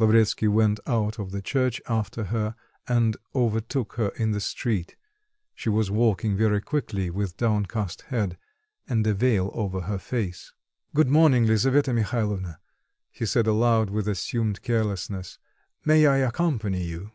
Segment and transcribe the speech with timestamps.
[0.00, 2.54] Lavretsky went out of the church after her
[2.88, 4.96] and overtook her in the street;
[5.54, 8.38] she was walking very quickly, with downcast head,
[8.88, 10.54] and a veil over her face.
[10.94, 12.60] "Good morning, Lisaveta Mihalovna,"
[13.10, 15.38] he said aloud with assumed carelessness:
[15.84, 17.12] "may I accompany you?"